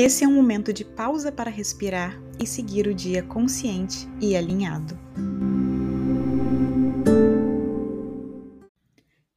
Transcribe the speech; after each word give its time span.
Esse 0.00 0.22
é 0.22 0.28
um 0.28 0.32
momento 0.32 0.72
de 0.72 0.84
pausa 0.84 1.32
para 1.32 1.50
respirar 1.50 2.16
e 2.40 2.46
seguir 2.46 2.86
o 2.86 2.94
dia 2.94 3.20
consciente 3.20 4.08
e 4.20 4.36
alinhado. 4.36 4.96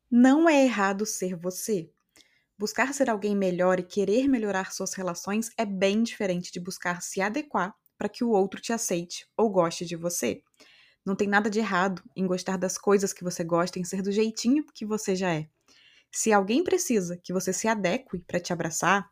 Não 0.08 0.47
é 0.47 0.63
errado 0.63 1.03
ser 1.03 1.35
você. 1.35 1.89
Buscar 2.60 2.94
ser 2.94 3.10
alguém 3.10 3.35
melhor 3.35 3.79
e 3.79 3.84
querer 3.84 4.28
melhorar 4.28 4.71
suas 4.71 4.94
relações 4.94 5.49
é 5.58 5.66
bem 5.66 6.03
diferente 6.03 6.52
de 6.52 6.60
buscar 6.60 7.02
se 7.02 7.21
adequar 7.21 7.74
para 7.98 8.07
que 8.07 8.24
o 8.24 8.30
outro 8.30 8.62
te 8.62 8.71
aceite 8.71 9.25
ou 9.35 9.49
goste 9.49 9.84
de 9.84 9.96
você. 9.96 10.43
Não 11.03 11.16
tem 11.16 11.28
nada 11.28 11.49
de 11.49 11.57
errado 11.57 12.03
em 12.16 12.28
gostar 12.28 12.57
das 12.57 12.78
coisas 12.78 13.12
que 13.12 13.24
você 13.24 13.43
gosta, 13.43 13.80
em 13.80 13.84
ser 13.84 14.03
do 14.03 14.12
jeitinho 14.12 14.63
que 14.75 14.85
você 14.85 15.16
já 15.16 15.34
é. 15.34 15.49
Se 16.12 16.31
alguém 16.31 16.63
precisa 16.63 17.17
que 17.17 17.34
você 17.34 17.52
se 17.52 17.67
adeque 17.67 18.20
para 18.27 18.39
te 18.39 18.53
abraçar, 18.53 19.09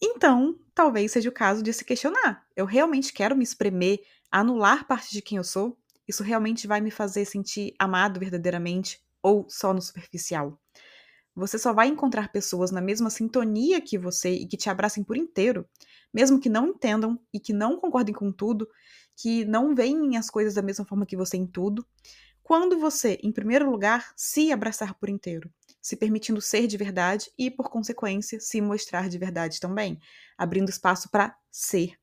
então, 0.00 0.58
talvez 0.74 1.12
seja 1.12 1.28
o 1.28 1.32
caso 1.32 1.62
de 1.62 1.72
se 1.72 1.84
questionar. 1.84 2.46
Eu 2.56 2.66
realmente 2.66 3.12
quero 3.12 3.36
me 3.36 3.44
espremer, 3.44 4.00
anular 4.30 4.86
parte 4.86 5.10
de 5.12 5.22
quem 5.22 5.38
eu 5.38 5.44
sou? 5.44 5.78
Isso 6.06 6.22
realmente 6.22 6.66
vai 6.66 6.80
me 6.80 6.90
fazer 6.90 7.24
sentir 7.24 7.74
amado 7.78 8.20
verdadeiramente 8.20 9.00
ou 9.22 9.46
só 9.48 9.74
no 9.74 9.82
superficial? 9.82 10.58
Você 11.34 11.58
só 11.58 11.72
vai 11.72 11.88
encontrar 11.88 12.32
pessoas 12.32 12.70
na 12.70 12.80
mesma 12.80 13.10
sintonia 13.10 13.80
que 13.80 13.96
você 13.96 14.30
e 14.30 14.46
que 14.46 14.56
te 14.56 14.68
abracem 14.68 15.04
por 15.04 15.16
inteiro, 15.16 15.66
mesmo 16.12 16.40
que 16.40 16.48
não 16.48 16.68
entendam 16.68 17.18
e 17.32 17.38
que 17.40 17.52
não 17.52 17.78
concordem 17.78 18.14
com 18.14 18.32
tudo, 18.32 18.68
que 19.16 19.44
não 19.44 19.74
veem 19.74 20.16
as 20.16 20.30
coisas 20.30 20.54
da 20.54 20.62
mesma 20.62 20.84
forma 20.84 21.06
que 21.06 21.16
você 21.16 21.36
em 21.36 21.46
tudo, 21.46 21.86
quando 22.42 22.78
você, 22.78 23.18
em 23.22 23.32
primeiro 23.32 23.70
lugar, 23.70 24.12
se 24.16 24.52
abraçar 24.52 24.94
por 24.94 25.08
inteiro 25.08 25.50
se 25.88 25.96
permitindo 25.96 26.38
ser 26.38 26.66
de 26.66 26.76
verdade 26.76 27.30
e, 27.38 27.50
por 27.50 27.70
consequência, 27.70 28.38
se 28.38 28.60
mostrar 28.60 29.08
de 29.08 29.16
verdade 29.16 29.58
também, 29.58 29.98
abrindo 30.36 30.68
espaço 30.68 31.08
para 31.10 31.34
ser. 31.50 31.94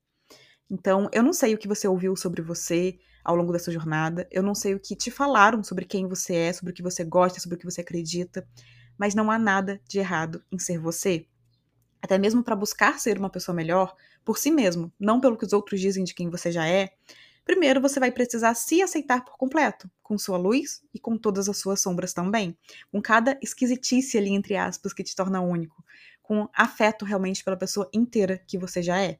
Então, 0.68 1.08
eu 1.14 1.22
não 1.22 1.32
sei 1.32 1.54
o 1.54 1.58
que 1.58 1.68
você 1.68 1.88
ouviu 1.88 2.16
sobre 2.16 2.42
você 2.42 2.98
ao 3.24 3.36
longo 3.36 3.54
dessa 3.54 3.72
jornada, 3.72 4.28
eu 4.32 4.42
não 4.42 4.56
sei 4.56 4.74
o 4.74 4.80
que 4.80 4.96
te 4.96 5.12
falaram 5.12 5.64
sobre 5.64 5.86
quem 5.86 6.08
você 6.08 6.34
é, 6.34 6.54
sobre 6.54 6.72
o 6.72 6.74
que 6.74 6.82
você 6.82 7.04
gosta, 7.04 7.40
sobre 7.40 7.58
o 7.58 7.59
que 7.59 7.66
você 7.66 7.82
acredita, 7.82 8.48
mas 8.98 9.14
não 9.14 9.30
há 9.30 9.38
nada 9.38 9.80
de 9.88 10.00
errado 10.00 10.44
em 10.52 10.58
ser 10.58 10.80
você. 10.80 11.28
Até 12.02 12.18
mesmo 12.18 12.44
para 12.44 12.56
buscar 12.56 13.00
ser 13.00 13.20
uma 13.20 13.30
pessoa 13.30 13.56
melhor 13.56 13.96
por 14.24 14.40
si 14.40 14.50
mesmo, 14.50 14.92
não 15.00 15.22
pelo 15.22 15.38
que 15.38 15.46
os 15.46 15.54
outros 15.54 15.80
dizem 15.80 16.04
de 16.04 16.16
quem 16.16 16.28
você 16.31 16.52
já 16.52 16.68
é, 16.68 16.90
Primeiro, 17.46 17.80
você 17.80 18.00
vai 18.00 18.12
precisar 18.12 18.56
se 18.56 18.82
aceitar 18.82 19.24
por 19.24 19.38
completo, 19.38 19.90
com 20.02 20.18
sua 20.18 20.36
luz 20.36 20.82
e 20.92 21.00
com 21.00 21.16
todas 21.16 21.48
as 21.48 21.58
suas 21.58 21.80
sombras 21.80 22.12
também, 22.12 22.58
com 22.92 23.00
cada 23.00 23.38
esquisitice 23.40 24.18
ali, 24.18 24.32
entre 24.32 24.58
aspas, 24.58 24.92
que 24.92 25.04
te 25.04 25.16
torna 25.16 25.40
único, 25.42 25.86
com 26.24 26.50
afeto 26.56 27.06
realmente 27.06 27.44
pela 27.44 27.56
pessoa 27.56 27.88
inteira 27.94 28.42
que 28.48 28.58
você 28.58 28.82
já 28.82 29.00
é. 29.00 29.20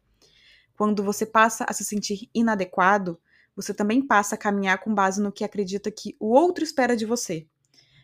Quando 0.76 1.04
você 1.04 1.23
passa 1.23 1.66
a 1.70 1.72
se 1.72 1.86
sentir 1.86 2.28
inadequado, 2.34 3.22
você 3.56 3.76
também 3.76 4.02
passa 4.02 4.34
a 4.34 4.38
caminhar 4.38 4.80
com 4.80 4.94
base 4.94 5.22
no 5.22 5.32
que 5.32 5.44
acredita 5.44 5.92
que 5.92 6.17
o 6.20 6.34
outro 6.34 6.64
espera 6.64 6.98
de 6.98 7.06
você. 7.06 7.48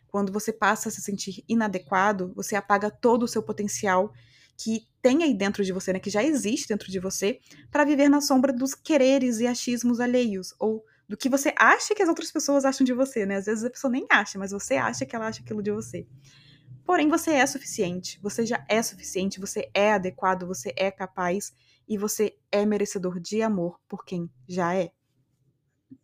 Quando 0.08 0.32
você 0.32 0.54
passa 0.54 0.90
a 0.90 0.92
se 0.92 1.02
sentir 1.02 1.44
inadequado, 1.50 2.32
você 2.36 2.56
apaga 2.56 2.92
todo 2.92 3.24
o 3.24 3.28
seu 3.28 3.42
potencial 3.42 4.14
que 4.62 4.88
tem 5.02 5.24
aí 5.24 5.34
dentro 5.34 5.64
de 5.64 5.74
você, 5.74 5.92
né, 5.92 6.00
que 6.00 6.10
já 6.10 6.24
existe 6.24 6.68
dentro 6.68 6.92
de 6.92 7.00
você, 7.00 7.40
para 7.72 7.84
viver 7.84 8.10
na 8.10 8.22
sombra 8.22 8.54
dos 8.54 8.76
quereres 8.76 9.40
e 9.40 9.48
achismos 9.48 10.00
alheios, 10.00 10.54
ou 10.60 10.86
do 11.10 11.18
que 11.18 11.28
você 11.28 11.52
acha 11.58 11.96
que 11.96 12.04
as 12.04 12.08
outras 12.08 12.32
pessoas 12.32 12.64
acham 12.64 12.86
de 12.86 12.94
você, 12.94 13.26
né? 13.26 13.38
Às 13.38 13.46
vezes 13.46 13.64
a 13.64 13.70
pessoa 13.70 13.92
nem 13.92 14.06
acha, 14.10 14.38
mas 14.38 14.52
você 14.52 14.76
acha 14.76 15.06
que 15.06 15.16
ela 15.16 15.28
acha 15.28 15.42
aquilo 15.42 15.64
de 15.64 15.72
você. 15.72 16.06
Porém, 16.86 17.10
você 17.10 17.32
é 17.32 17.46
suficiente, 17.46 18.20
você 18.22 18.46
já 18.46 18.64
é 18.70 18.82
suficiente, 18.82 19.40
você 19.40 19.70
é 19.74 19.94
adequado, 19.94 20.46
você 20.46 20.74
é 20.78 20.92
capaz 20.92 21.54
e 21.88 21.98
você 21.98 22.36
é 22.52 22.66
merecedor 22.66 23.20
de 23.20 23.42
amor 23.42 23.80
por 23.90 24.06
quem 24.06 24.30
já 24.48 24.76
é. 24.76 24.92